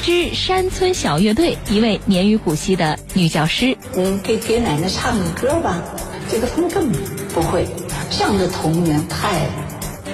[0.00, 3.76] 一支山村小乐队，一位年逾古稀的女教师。
[3.94, 5.82] 嗯，给给奶奶唱个歌吧。
[6.30, 6.98] 这个他们根本
[7.34, 7.66] 不会。
[8.10, 9.46] 这样的童年太，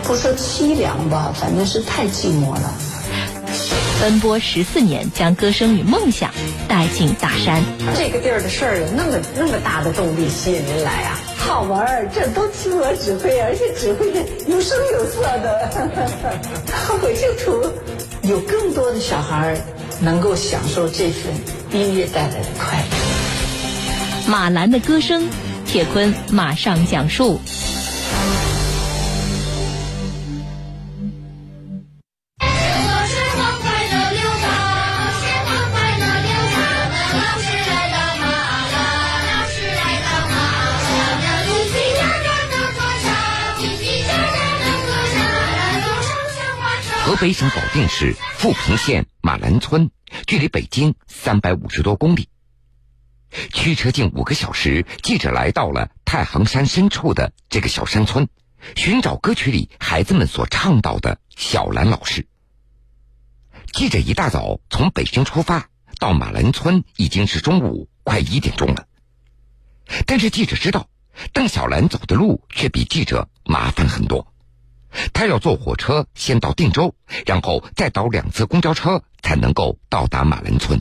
[0.02, 2.74] 不说凄凉吧，反正是太寂寞了。
[4.00, 6.32] 奔波十四年，将歌声与梦想
[6.66, 7.62] 带进大山。
[7.96, 11.20] 这个地儿的事儿有那么那么大的动力吸引您来啊？
[11.38, 15.70] 好玩儿，这都听我指挥，而且指挥的有声有色的。
[17.02, 17.70] 我就图
[18.28, 19.56] 有更多的小孩
[20.00, 21.32] 能够享受这份
[21.72, 24.30] 音乐带来的快乐。
[24.30, 25.28] 马兰的歌声，
[25.66, 27.40] 铁坤马上讲述。
[47.26, 49.90] 北省保定市富平县马兰村，
[50.28, 52.28] 距离北京三百五十多公里。
[53.52, 58.28] 驱车近五个小时，记者来到了太行山深处的这个小山村，
[58.76, 62.28] 寻找歌曲里孩子们所唱到的小兰老师。
[63.72, 68.86] 记者一大早从北京出发，到马兰村已经是中午快一点钟了。
[70.06, 70.88] 但是记者知道，
[71.32, 74.32] 邓小兰走的路却比记者麻烦很多。
[75.12, 76.94] 他要坐火车先到定州，
[77.26, 80.80] 然后再倒两次公交车才能够到达马兰村。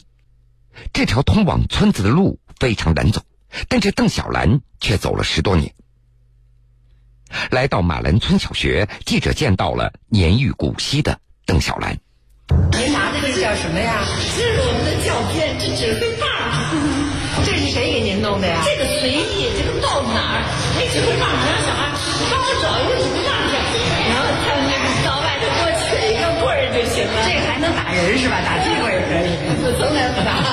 [0.94, 3.22] 这条通往村子的路非常难走，
[3.68, 5.74] 但这邓小兰却走了十多年。
[7.50, 11.98] 来到马兰村小学，记者见到了年逾古稀的邓小兰。
[12.72, 14.06] 您拿的这叫什么呀？
[14.38, 16.30] 这是我们的教鞭，这指挥棒。
[17.44, 18.62] 这是谁给您弄的呀？
[18.64, 20.46] 这个随意，这个到哪儿？
[20.78, 21.28] 没指挥棒，
[27.56, 28.42] 还能打人是吧？
[28.42, 29.32] 打鸡棍也可以。
[29.64, 30.44] 我从来不打。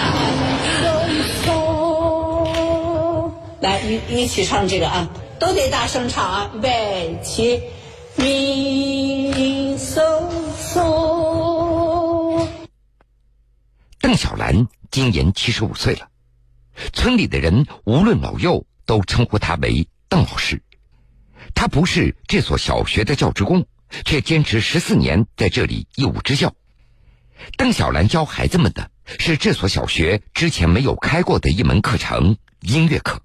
[3.61, 5.11] 来，一一起唱这个啊，
[5.41, 6.53] 都得大声唱啊！
[6.55, 7.61] 预备起，
[8.15, 10.01] 咪嗦
[10.57, 12.47] 嗦。
[13.99, 16.07] 邓小兰今年七十五岁了，
[16.93, 20.63] 村里的人无论老幼都称呼她为邓老师。
[21.53, 23.67] 她不是这所小学的教职工，
[24.05, 26.55] 却坚持十四年在这里义务支教。
[27.57, 33.21] 邓小兰教孩子们的是这所小学之前没有开过的一门课程——音乐课。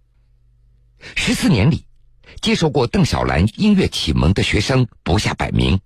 [1.16, 1.86] 十四年里，
[2.42, 5.80] 接受过邓小兰音乐启蒙的学生不下百名。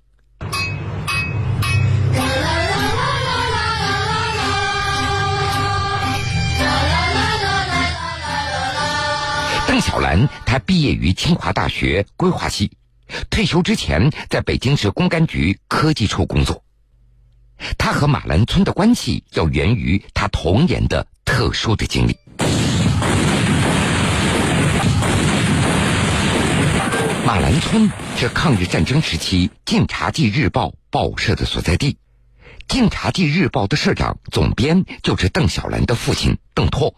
[9.67, 12.71] 邓小兰，她毕业于清华大学规划系，
[13.29, 16.63] 退休之前在北京市公安局科技处工作。
[17.77, 22.17] 他和马兰村的关系要源于他童年的特殊的经历。
[27.25, 31.93] 马兰村是抗日战争时期《晋察冀日报》报社的所在地，
[32.67, 36.95] 《晋察冀日报》的社长、总编就是邓小兰的父亲邓拓。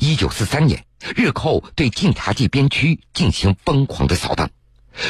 [0.00, 0.84] 一九四三年，
[1.16, 4.50] 日寇对晋察冀边区进行疯狂的扫荡，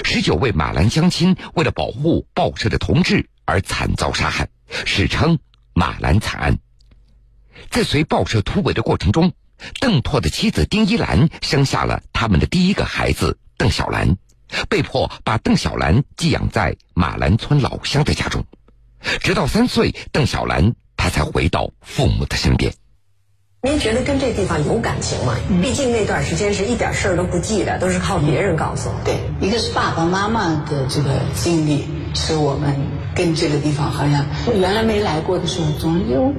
[0.05, 4.47] 十九位马兰乡亲为了保护报社的同志而惨遭杀害，
[4.84, 5.38] 史称
[5.72, 6.59] “马兰惨案”。
[7.72, 9.32] 在随报社突围的过程中，
[9.81, 14.19] 邓拓的妻子丁一兰生下了他们的第一个孩子邓小兰，
[14.69, 18.44] 被迫把邓小兰寄养在马兰村老乡的家中，
[19.20, 22.70] 直到三岁，邓小兰她才回到父母的身边。
[23.60, 25.34] 您觉得跟这地方有感情吗？
[25.60, 28.88] 毕竟那段时间是一点事儿都不记得，都是靠别人告诉。
[29.04, 32.76] 对，一个是爸爸妈妈的这个经历，使我们
[33.16, 34.24] 跟这个地方好像
[34.54, 36.32] 原来没来过的时候，总有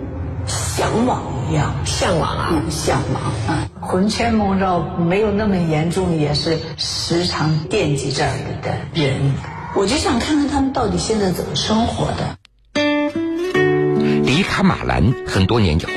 [0.47, 1.22] 向往
[1.52, 8.31] 一样，向往啊，嗯，向往啊，魂牵梦绕没有那么严重，也是时常惦记这儿
[8.63, 9.34] 的人。
[9.75, 12.38] 我就想看看他们到底现在怎么生活的。
[14.24, 15.92] 离开马兰很多年以后。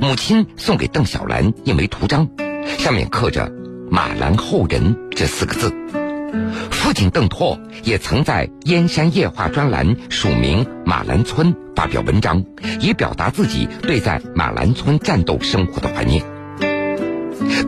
[0.00, 2.28] 母亲送给邓小兰一枚图章，
[2.78, 3.52] 上面刻着
[3.90, 5.72] “马兰后人”这四个字。
[6.70, 12.44] 父亲邓拓也曾在《燕山夜话》专栏署名马兰村发表文章，
[12.80, 16.24] 以表达自己对在马兰村战斗生活的怀念。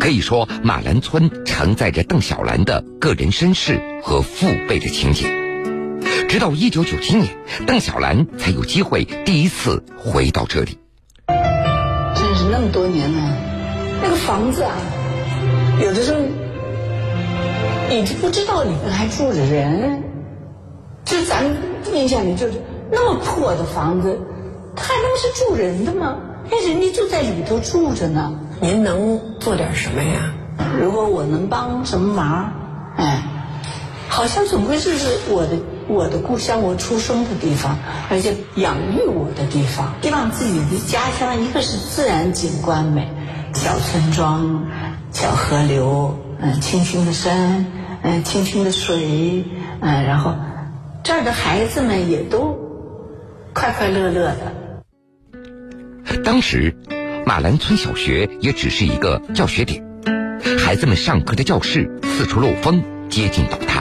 [0.01, 5.27] 可以说，马兰村承载着邓小兰的个人身世和父辈的情节。
[6.29, 7.29] 直到一九九七年，
[7.67, 10.79] 邓小兰才有机会第一次回到这里。
[12.57, 13.37] 那么多年了，
[14.01, 14.77] 那个房子啊，
[15.83, 16.21] 有的时候
[17.91, 20.05] 你就不知道里面还住着人。
[21.05, 21.45] 就咱
[21.93, 22.53] 印象里就是
[22.93, 24.21] 那么破的房子，
[24.77, 26.15] 他还能是住人的吗？
[26.49, 28.33] 那人家就在里头住着呢。
[28.61, 30.33] 您能做点什么呀？
[30.81, 32.53] 如果我能帮什么忙，
[32.97, 33.21] 哎，
[34.09, 35.59] 好像总归就是我的
[35.89, 37.79] 我的故乡，我出生的地方，
[38.11, 39.95] 而且养育我的地方。
[40.03, 43.09] 希望自己的家乡，一个是自然景观美，
[43.53, 44.67] 小村庄，
[45.13, 47.67] 小河流，嗯，青青的山，
[48.03, 49.45] 嗯，青青的水，
[49.81, 50.35] 嗯，然后
[51.03, 52.59] 这儿的孩子们也都
[53.53, 54.53] 快快乐乐的。
[56.23, 56.75] 当时，
[57.27, 59.83] 马兰村小学也只是一个教学点。
[60.59, 63.74] 孩子们上课的教室四处漏风，接近倒塌。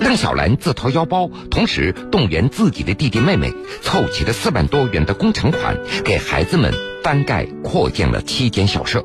[0.00, 3.52] 邓小兰自掏腰包，同时动员自己的弟弟妹妹，
[3.82, 9.04] 凑齐了四万多元的工程款，给孩子们翻盖扩建了七间校舍。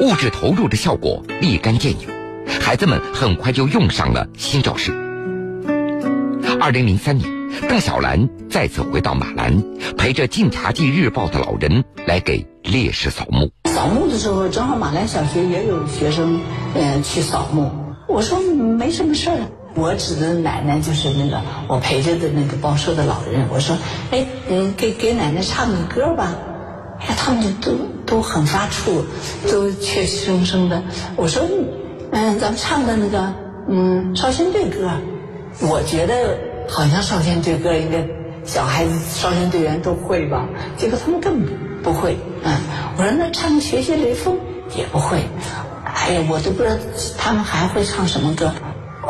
[0.00, 2.08] 物质投入的效果立竿见影，
[2.60, 4.92] 孩子们很快就用上了新教室。
[6.60, 7.28] 二零零三年，
[7.68, 9.62] 邓小兰再次回到马兰，
[9.96, 13.50] 陪着《晋察冀日报》的老人来给烈士扫墓。
[13.64, 16.40] 扫墓的时候，正好马兰小学也有学生，
[16.74, 17.70] 嗯，去扫墓。
[18.08, 19.38] 我说没什么事儿，
[19.74, 23.46] 我指的奶奶就是那个我陪着的那个报社的老人。
[23.52, 23.76] 我说，
[24.10, 26.34] 哎，嗯，给给奶奶唱个歌吧。
[27.00, 29.04] 哎，他们就都都很发怵，
[29.48, 30.82] 都怯生生的。
[31.14, 31.44] 我说，
[32.10, 33.32] 嗯，咱们唱的那个，
[33.68, 34.90] 嗯，少先队歌。
[35.60, 36.36] 我觉得
[36.68, 38.04] 好像少先队歌应该
[38.44, 40.48] 小孩子少先队员都会吧。
[40.76, 41.48] 结果他们根本
[41.84, 42.56] 不会，嗯。
[42.96, 44.34] 我说那唱《学习雷锋》
[44.76, 45.22] 也不会，
[45.84, 46.74] 哎呀，我都不知道
[47.16, 48.52] 他们还会唱什么歌。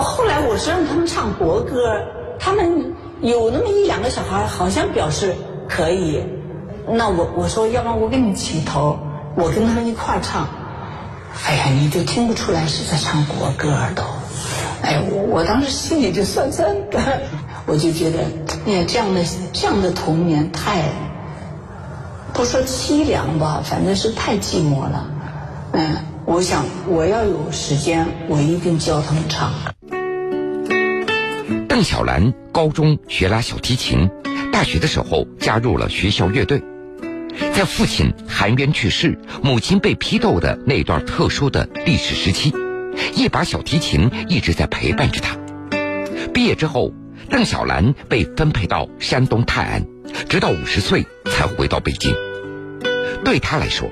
[0.03, 2.01] 后来我是让他们唱国歌，
[2.39, 5.35] 他们有那么一两个小孩好像表示
[5.69, 6.23] 可以。
[6.91, 8.99] 那我我说，要不然我给你起头，
[9.35, 10.49] 我跟他们一块唱。
[11.47, 14.03] 哎呀，你就听不出来是在唱国歌都。
[14.83, 16.99] 哎，我我当时心里就酸酸的，
[17.67, 18.19] 我就觉得，
[18.67, 19.23] 哎呀，这样的
[19.53, 20.85] 这样的童年太。
[22.33, 25.07] 不说凄凉吧，反正是太寂寞了。
[25.73, 29.51] 嗯，我想我要有时间，我一定教他们唱。
[31.79, 34.11] 邓小兰高中学拉小提琴，
[34.53, 36.61] 大学的时候加入了学校乐队。
[37.55, 42.53] 在父亲含冤去世、母亲被批斗的那段特殊的历史时期，
[43.15, 45.37] 一把小提琴一直在陪伴着他。
[46.35, 46.93] 毕业之后，
[47.31, 49.87] 邓小兰被分配到山东泰安，
[50.29, 52.13] 直到五十岁才回到北京。
[53.25, 53.89] 对他来说，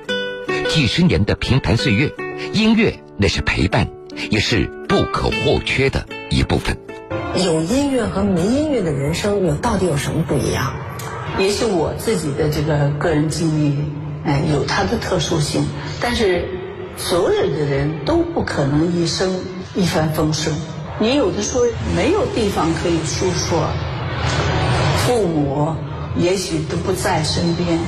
[0.69, 2.13] 几十年的平凡岁月，
[2.53, 3.89] 音乐那是陪伴，
[4.29, 6.77] 也是不可或缺的一部分。
[7.45, 10.73] 有音乐和没音乐的人生，有到底有什么不一样？
[11.39, 13.77] 也许我自己的这个个人经历，
[14.25, 15.67] 哎，有它的特殊性。
[16.01, 16.49] 但是，
[16.97, 19.39] 所有的人都不可能一生
[19.75, 20.57] 一帆风顺。
[20.99, 23.69] 你有的时候没有地方可以诉说，
[25.05, 25.75] 父母
[26.17, 27.79] 也许都不在身边。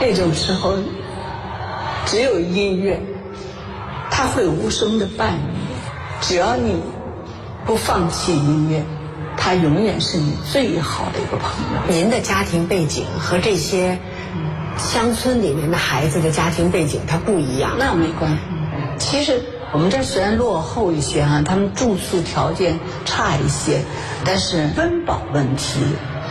[0.00, 0.74] 这种时候，
[2.06, 3.00] 只有音乐，
[4.10, 5.60] 它会无声的伴你。
[6.20, 6.74] 只要你
[7.66, 8.84] 不放弃音乐，
[9.36, 11.92] 他永远是你最好的一个朋友。
[11.92, 13.98] 您的家庭背景和这些
[14.76, 17.72] 乡村里面的孩子的家庭背景它不一样。
[17.78, 18.38] 那没关系。
[18.98, 19.40] 其实
[19.72, 23.82] 我们这虽然落后一些哈，他们住宿条件差一些，
[24.24, 25.80] 但是温饱问题。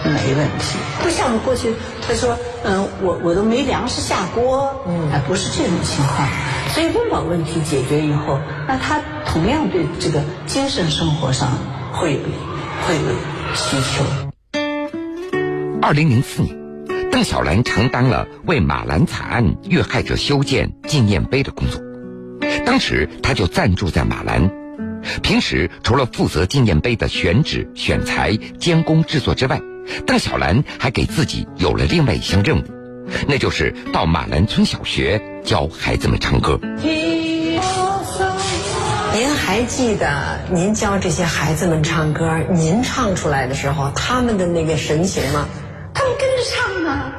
[0.01, 1.75] 没问题，不像过去
[2.07, 6.25] 他说，嗯，我我都没粮食下锅，嗯，不是这种情况，
[6.69, 11.59] 所以温饱问题解决以后，那他同样对这个精神生活上
[11.93, 13.13] 会有会有
[13.53, 14.03] 需求。
[15.83, 16.57] 二零零四年，
[17.11, 21.79] 邓小兰承担了为马兰惨案遇害者修建纪念碑的工作，
[22.65, 24.49] 当时他就暂住在马兰，
[25.21, 29.61] 平时除了负责纪念碑的选址、选材、监工制作之外。
[30.07, 32.63] 邓小兰还给自己有了另外一项任务，
[33.27, 36.59] 那就是到马兰村小学教孩子们唱歌。
[39.49, 45.47] 还记得您教这些孩子们唱歌，您唱出来的时候，他们的那个神情吗？
[45.91, 47.11] 他们跟着唱啊，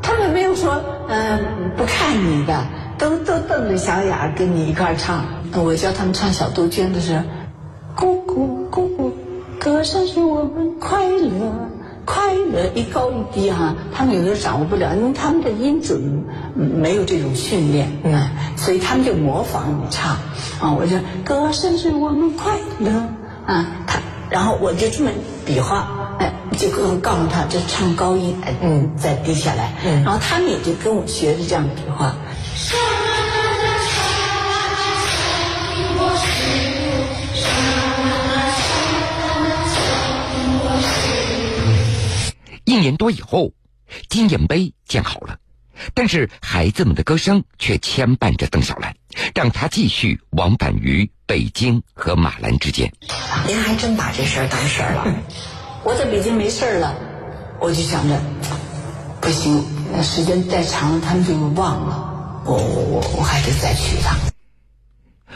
[0.00, 2.66] 他们没有说嗯不看你的，
[2.96, 5.26] 都都瞪着小眼跟你一块儿唱。
[5.52, 7.24] 我教他们唱小杜鹃的时候，
[7.94, 9.12] 咕咕咕咕，
[9.60, 11.68] 歌声使我们快乐。
[12.06, 16.24] 快乐一高一低哈，他们有的掌握不了，因为他们的音准
[16.56, 20.16] 没有这种训练，嗯，所以他们就模仿你唱，
[20.60, 22.90] 啊，我就歌声是我们快乐。
[23.46, 25.10] 啊，他，然后我就这么
[25.44, 25.86] 比划，
[26.18, 32.16] 哎，就告告诉他这唱高音，嗯，再低下来，嗯，然后他们也就跟我学着这样比划。
[42.76, 43.52] 一年多以后，
[44.10, 45.38] 金银杯建好了，
[45.94, 48.94] 但是孩子们的歌声却牵绊着邓小兰，
[49.34, 52.92] 让她继续往返于北京和马兰之间。
[53.46, 55.06] 您还真把这事儿当事儿了。
[55.84, 56.94] 我在北京没事儿了，
[57.60, 58.20] 我就想着，
[59.22, 64.14] 不行，那时间再长了他们就忘了，我我我我还得再去一趟。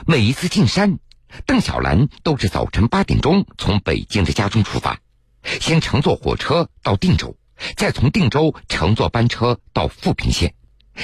[0.07, 0.99] 每一次进山，
[1.47, 4.99] 邓小兰都是早晨八点钟从北京的家中出发，
[5.43, 7.37] 先乘坐火车到定州，
[7.77, 10.55] 再从定州乘坐班车到富平县，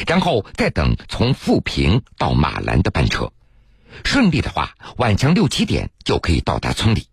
[0.06, 3.32] 然后再等从富平到马兰的班车。
[4.04, 7.06] 顺利的话，晚上六七点就可以到达村里。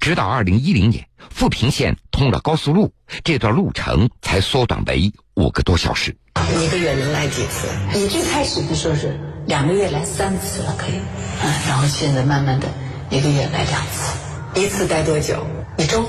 [0.00, 6.16] 直到二零一零年，富平县通了高速路，这段路程才缩短为五个多小时。
[6.60, 7.68] 一个月能来几次？
[7.94, 10.98] 你最开始的时候是两个月来三次了，可以，
[11.44, 12.68] 嗯，然后现在慢慢的
[13.08, 14.18] 一个月来两次，
[14.60, 15.46] 一次待多久？
[15.78, 16.04] 一周，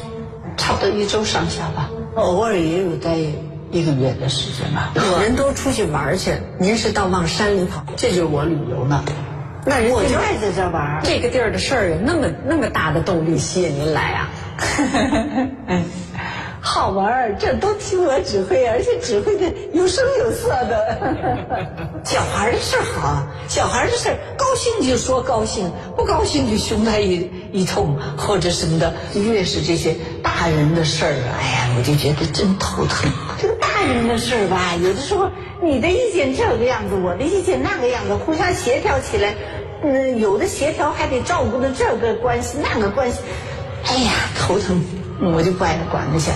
[0.57, 3.15] 差不多一周上下吧，偶尔也有待
[3.71, 4.91] 一个月的时间吧。
[5.21, 9.03] 人都出去玩去，您是到往山里跑，这就是我旅游呢。
[9.65, 11.01] 那人我就爱在这玩。
[11.03, 14.29] 这个地儿的事儿有那么那么大的动力吸引您来啊？
[16.71, 20.99] 好玩儿，这都听我指挥，而且指挥的有声有色的。
[22.05, 28.93] 小孩的事儿好，小孩的事儿高兴就说高兴，不高兴就凶他一一通或者什么的。
[29.15, 33.11] 越是这些大人的事儿，哎呀，我就觉得真头疼。
[33.41, 35.27] 这个大人的事儿吧，有的时候
[35.63, 39.33] 你的意见这个样子，我的意见那个样子，互相协调起来，
[39.83, 43.17] 嗯，有的协调还得照顾着这个关系那个关系，
[43.87, 44.79] 哎呀，头疼。
[45.21, 46.31] 我就不爱管那些。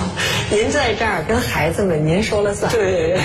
[0.52, 2.72] 您在这儿跟孩子们，您说了算。
[2.72, 3.18] 对。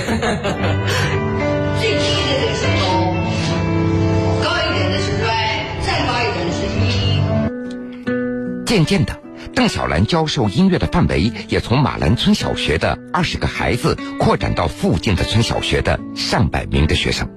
[1.81, 2.87] 最低的这个是高，
[4.43, 5.27] 高一点的是衰，
[5.81, 8.65] 再高一点是一。
[8.65, 9.17] 渐渐的，
[9.55, 17.29] 邓小兰教授音乐的范围也从马兰村小学的二十个孩子扩展到附近的村小学的上百名的学生。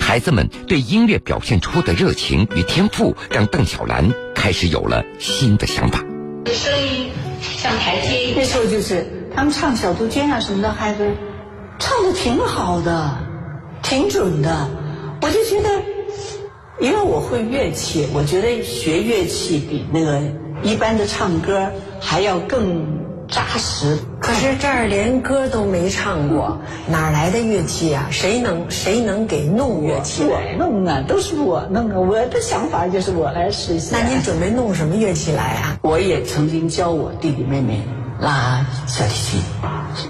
[0.00, 6.04] 孩子们对音乐表现出的热情与天赋，让邓小兰开始有了新的想法。
[6.46, 6.99] 声音。
[7.80, 8.34] 台阶。
[8.36, 11.10] 那时候就是他们唱小杜鹃啊什么的，孩子
[11.78, 13.16] 唱的挺好的，
[13.82, 14.68] 挺准的。
[15.22, 15.68] 我就觉得，
[16.78, 20.20] 因为我会乐器，我觉得学乐器比那个
[20.62, 21.70] 一般的唱歌
[22.00, 22.86] 还要更
[23.30, 23.98] 扎实。
[24.20, 28.08] 可是这儿连歌都没唱过，哪来的乐器啊？
[28.10, 30.22] 谁能谁能给弄乐器？
[30.24, 31.98] 我弄啊，都是我弄啊。
[31.98, 33.98] 我的想法就是我来实现。
[33.98, 35.78] 那您准备弄什么乐器来啊？
[35.82, 37.82] 我也曾经教我弟弟妹妹
[38.20, 39.40] 拉小提琴。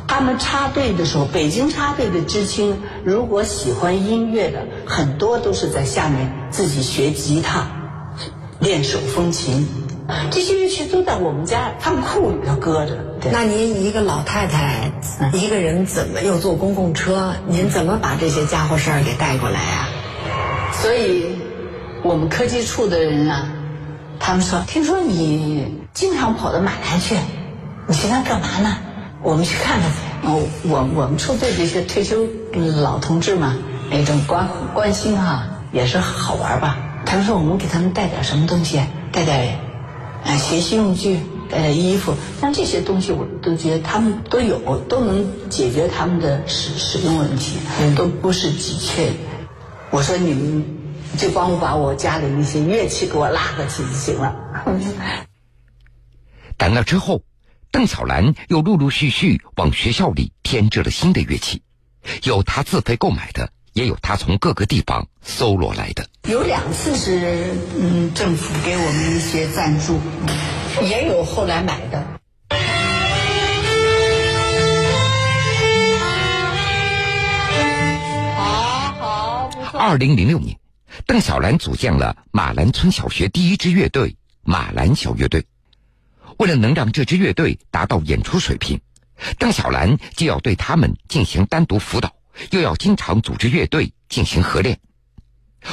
[0.06, 7.66] 他们插队的时候，北京插队的知青，如果喜欢音乐的，很多都是在下面自己学吉他，
[8.58, 9.66] 练手风琴。
[10.30, 12.96] 这些乐器都在我们家仓库里头搁着。
[13.30, 14.90] 那您一个老太太，
[15.32, 17.34] 一个人怎么又坐公共车？
[17.46, 19.88] 您怎么把这些家伙事儿给带过来啊？
[20.72, 21.38] 所以，
[22.02, 23.48] 我们科技处的人啊，
[24.18, 27.16] 他们说，听说你经常跑到马兰去，
[27.86, 28.76] 你去那干嘛呢？
[29.22, 29.96] 我们去看看去。
[30.26, 32.26] 哦，我我们处对这些退休
[32.82, 33.54] 老同志嘛，
[33.90, 36.78] 那种关关心哈，也是好玩吧。
[37.04, 38.80] 他们说，我们给他们带点什么东西，
[39.12, 39.69] 带点。
[40.24, 41.18] 啊，学习用具、
[41.50, 47.58] 呃，衣服，像这些东西，我都觉得他们都有，都能解决他们的使使用问题，
[47.96, 49.12] 都不是急缺。
[49.90, 50.64] 我说你们
[51.18, 54.36] 就帮我把我家里那些乐器给我拉过去就行了。
[56.56, 57.22] 等那之后，
[57.72, 61.62] 邓小兰又陆陆续续往学校里添置了新的乐器，
[62.22, 63.50] 有她自费购买的。
[63.72, 70.00] 也有他从各个地方搜罗来的，有两次是嗯政府给我们一些赞助，
[70.82, 72.04] 也有后来买的。
[78.36, 80.58] 好好，二零零六年，
[81.06, 85.46] 邓小兰组建了马兰村小学第一支乐队——马兰小乐队。
[86.38, 88.80] 为了能让这支乐队达到演出水平，
[89.38, 92.12] 邓小兰就要对他们进行单独辅导。
[92.50, 94.78] 又要经常组织乐队进行合练，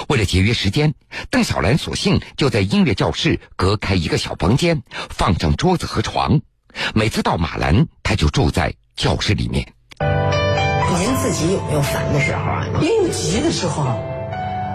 [0.09, 0.93] 为了节约时间，
[1.29, 6.41] 邓小兰索性就在音乐教室隔开一个小房间，放上桌子和床。
[6.93, 9.73] 每次到马兰，他就住在教室里面。
[10.99, 12.67] 您自己有没有烦的时候啊？
[12.81, 13.83] 也有急的时候。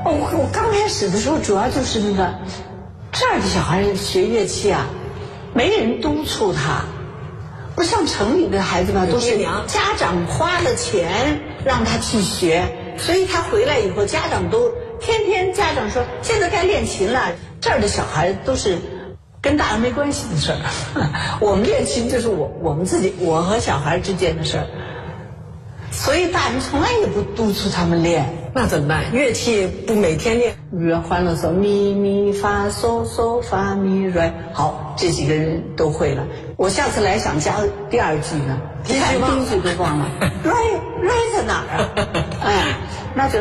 [0.05, 2.35] 我我刚开始的时候，主要就是那个
[3.13, 4.87] 这儿的小孩学乐器啊，
[5.55, 6.85] 没人督促他。
[7.75, 12.65] 不像城里的孩子吧，都是家长花了钱让他去学，
[12.99, 17.33] 所以他回来以后，家长都天天家长说现在该练琴了。
[17.61, 18.79] 这儿的小孩都是
[19.41, 20.59] 跟大人没关系的事儿。
[21.41, 24.67] 我们练琴就是我我们自己我和小孩之间的事儿，
[25.91, 28.42] 所以大人从来也不督促他们练。
[28.55, 29.13] 那怎么办？
[29.13, 30.55] 乐器不每天练？
[30.71, 36.23] 比如欢乐颂咪咪发嗦嗦发咪来，好，这几个人都会了。
[36.57, 37.57] 我下次来想加
[37.89, 40.07] 第二句呢，第一句第一句都忘了
[40.45, 41.89] ，right right 在哪儿啊？
[42.45, 42.77] 哎，
[43.15, 43.39] 那就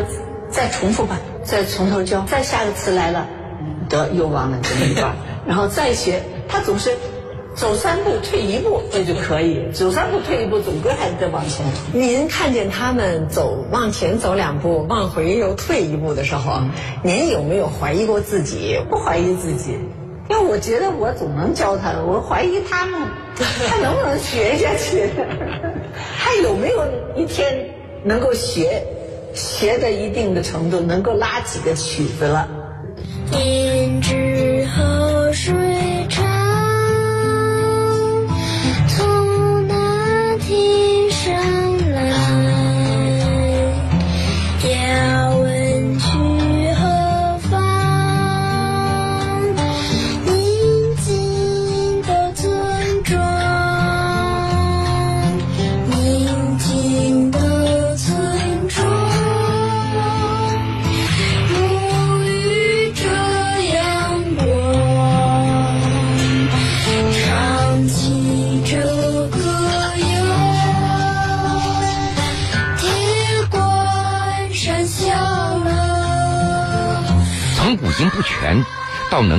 [0.49, 2.21] 再重复吧，再从头教。
[2.21, 3.27] 再下个词来了，
[3.89, 5.13] 得又忘了这么一段，
[5.45, 6.89] 然后再学，他总是
[7.53, 9.71] 走三步退一步，这就可以。
[9.73, 11.65] 走三步退一步，总归还得往前。
[11.93, 16.61] 您看见他们走往前走两步，往回又退一步的时候，
[17.03, 18.79] 您有没有怀疑过自己？
[18.89, 19.77] 不怀疑自己，
[20.29, 23.01] 因为我觉得我总能教他的，我怀疑他们，
[23.67, 25.09] 他能不能学下去？
[26.17, 27.69] 他有没有一天
[28.03, 28.83] 能够学，
[29.33, 32.47] 学到一定的程度，能够拉几个曲子了？
[33.29, 35.53] 天之河水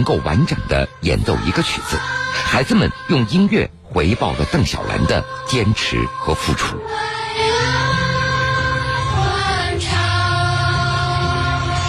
[0.03, 1.97] 能够完整的演奏一个曲子，
[2.35, 6.77] 孩子们用音乐回报了邓小兰的坚持和付出。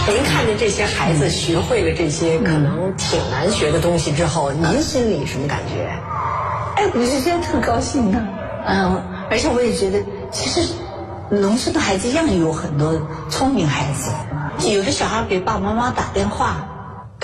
[0.06, 5.90] 您看见这些孩子学会了这些可能挺难学的东西之后，您心里什么感觉？
[6.76, 8.22] 哎，我就觉得特高兴呢。
[8.68, 9.02] 嗯，
[9.32, 10.72] 而且我也觉得，其实
[11.32, 14.12] 农村的孩子一样有很多聪明孩子。
[14.70, 16.68] 有的小孩给爸爸妈妈打电话，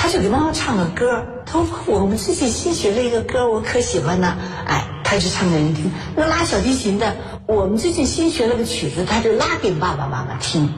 [0.09, 1.23] 他就给妈妈唱个歌。
[1.45, 5.91] 他说：“我们最近新学了一个歌，我可喜欢呢。”哎，他就唱给人听。
[6.15, 10.73] 那拉小提琴的，我们最近新学了个曲子，他就拉给爸爸妈妈听。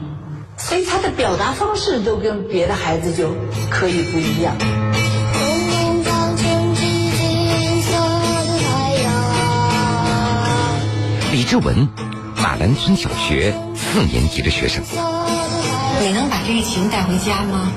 [0.58, 3.30] 所以他的表达方式都跟别的孩子就
[3.70, 4.54] 可以不一样。
[4.60, 9.14] 红红早晨起金色的太阳，
[11.32, 11.88] 李志文，
[12.36, 14.84] 马兰村小学四年级的学生。
[14.84, 16.12] 色的太你。
[16.12, 17.72] 能把这个琴带回家吗？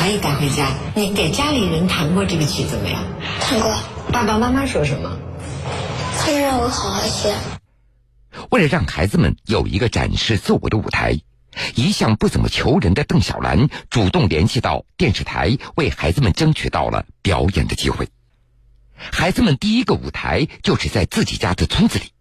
[0.00, 0.72] 可以带回家。
[0.94, 2.98] 你给家里人弹过这个曲子没有？
[3.40, 3.76] 弹过，
[4.12, 5.18] 爸爸妈妈说什么？
[6.18, 7.34] 他们让我好好学。
[8.50, 11.20] 为了让孩子们有一个展示自我的舞台，
[11.74, 18.08] 一向不怎么求人的邓小兰主动联系到电视台，为孩子们争取到了表演的机会。
[18.96, 22.12] 孩子们第一个舞台就是在自己家的村子里，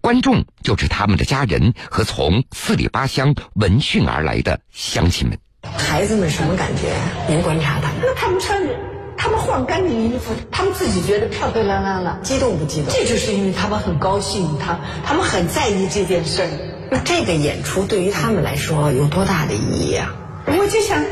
[0.00, 5.38] 观众就是他们的家人和从四里八乡闻讯而来的乡亲们。
[5.76, 6.92] 孩子们什么感觉？
[7.28, 8.74] 您观察他们，那他们穿着，
[9.16, 12.18] 他们换干净衣服，他们自己觉得漂漂亮亮了。
[12.22, 12.92] 激动不激动？
[12.92, 16.48] 这就是因为他们很高兴，他他们很在意这件事儿。
[16.90, 20.14] 那这个演出对于他们来说有多大的意义啊？
[20.46, 21.02] 我就想，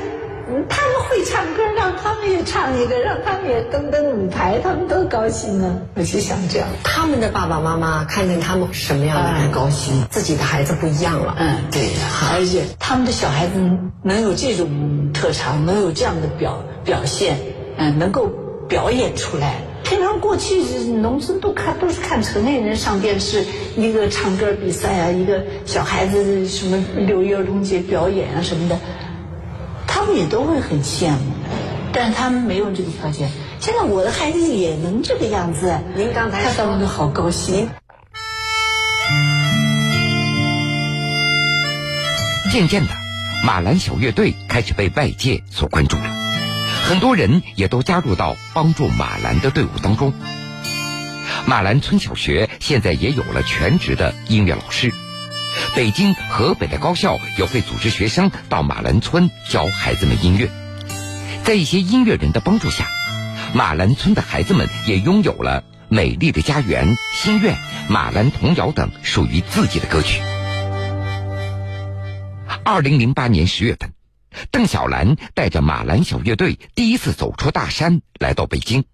[0.55, 5.81] 嗯他们会唱歌，让他们也唱一个，让他们也登登舞台，他们多高兴呢。
[5.95, 6.69] 我就想这样。
[6.85, 10.05] 他们的爸爸妈妈看见他们什么样的人高兴？
[10.11, 11.35] 自己的孩子不一样了。
[11.39, 11.89] 嗯，对，
[12.33, 13.53] 而且他们的小孩子
[14.03, 17.39] 能有这种特长，能有这样的表表现，
[17.79, 18.31] 嗯，能够
[18.69, 19.57] 表演出来。
[19.85, 23.45] 平常过去农村都看都是看城里人上电视，
[23.77, 28.79] 一个唱歌比赛啊，一个小孩子什么六一儿童节表演啊什么的，
[30.03, 31.33] 他们也都会很羡慕，
[31.93, 33.31] 但是他们没有这个条件。
[33.61, 37.69] 现在我的孩子也能这个样子，您刚才他说当然好高兴。
[42.51, 42.89] 渐渐的，
[43.45, 46.11] 马兰小乐队开始被外界所关注了，
[46.89, 50.13] 很多人也都加入到帮助马兰的队伍当中。
[51.47, 54.93] 马兰村小学现在也有了全职的音乐老师，
[55.75, 60.51] 北京、河北的高校也会组织学生到马兰村教孩子们音乐。
[61.45, 62.87] 在一些音乐人的帮助下，
[63.55, 67.55] 马兰村的孩子们也拥有了《美丽的家园》《心愿》
[67.89, 70.21] 《马兰童谣》等属于自己的歌曲。
[72.65, 73.93] 二零零八年十月份，
[74.51, 78.85] 邓小兰带着马兰小乐队第一次走出大山，来到北京。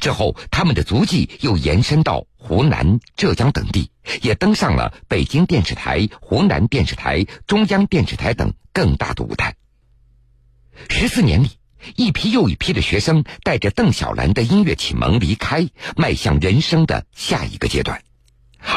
[0.00, 3.90] 之后，他们的足迹又延伸到湖南、浙江等地，
[4.22, 9.54] 也登上了北京电视台、湖南电视台、中央电视台等更大的舞台。
[10.88, 11.50] 十四年里，
[11.96, 18.02] 一批又一批的学生带着邓小兰的音乐启蒙离开，迈向人生的下一个阶段，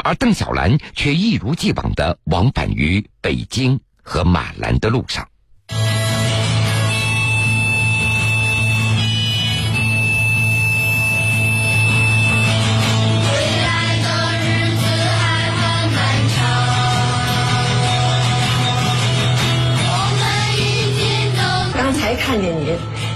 [0.02, 5.28] 而邓小兰却一如既往的往返于北京和马兰的路上。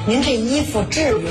[0.09, 0.85] 您，这衣服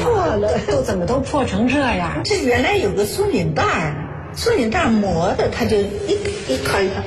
[0.03, 2.21] 破了都怎么都破成这样？
[2.25, 3.95] 这原来有个松紧带儿，
[4.35, 6.17] 松紧带儿磨的，它就一
[6.49, 7.01] 一块一块。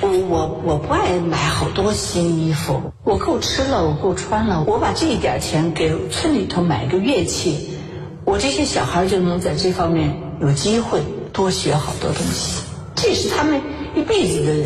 [0.00, 4.64] 我我我不爱买好多新衣服，我够吃了，我够穿了。
[4.66, 7.76] 我把这一点钱给村里头买个乐器，
[8.24, 12.62] 我这些小孩就能在这方面有机会多学好多东西，
[12.94, 13.60] 这是他们
[13.94, 14.64] 一辈子的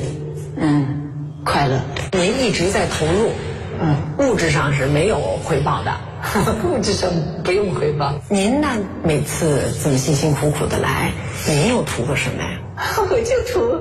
[0.58, 1.10] 嗯
[1.44, 1.80] 快乐。
[2.12, 3.30] 您一直在投入，
[3.80, 5.92] 嗯，物质上是没有回报的。
[6.64, 7.10] 物质上
[7.44, 8.14] 不用回报。
[8.28, 8.68] 您呢
[9.02, 11.12] 每次这么辛辛苦苦的来，
[11.46, 12.58] 您又图个什么呀？
[13.10, 13.80] 我就图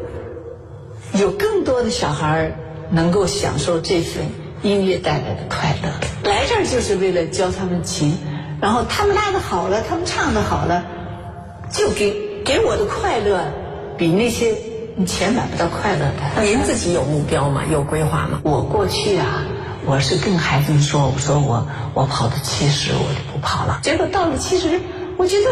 [1.19, 2.51] 有更多的小孩儿
[2.89, 4.23] 能够享受这份
[4.61, 5.89] 音乐带来的快乐。
[6.29, 8.17] 来这儿就是为了教他们琴，
[8.61, 10.83] 然后他们拉的好了，他们唱的好了，
[11.71, 13.45] 就给给我的快乐
[13.97, 14.53] 比那些
[14.95, 16.43] 你钱买不到快乐的。
[16.43, 17.63] 您自己有目标吗？
[17.71, 18.39] 有规划吗？
[18.43, 19.43] 我过去啊，
[19.87, 23.79] 我是跟孩子们说，我说我我跑到七十我就不跑了。
[23.83, 24.81] 结果到了七十，
[25.15, 25.45] 我觉得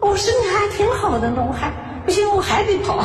[0.00, 1.70] 我身体还挺好的呢，我还
[2.06, 3.04] 不行，我还得跑。